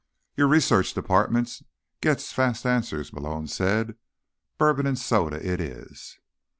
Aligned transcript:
"Your 0.35 0.47
research 0.47 0.95
department 0.95 1.61
gets 2.01 2.33
fast 2.33 2.65
answers," 2.65 3.13
Malone 3.13 3.45
said. 3.45 3.97
"Bourbon 4.57 4.87
and 4.87 4.97
soda 4.97 5.35
it 5.35 5.59
is." 5.61 6.17